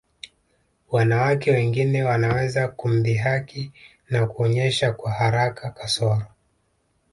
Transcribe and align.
Wanawake 0.91 1.51
wengine 1.51 2.03
wanaweza 2.03 2.67
kumdhihaki 2.67 3.71
na 4.09 4.25
kuonyesha 4.27 4.91
kwa 4.93 5.11
haraka 5.11 5.71
kasoro 5.71 6.23